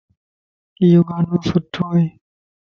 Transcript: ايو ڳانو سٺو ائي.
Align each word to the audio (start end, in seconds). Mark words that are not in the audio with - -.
ايو 0.81 1.01
ڳانو 1.09 1.35
سٺو 1.47 1.83
ائي. 1.93 2.05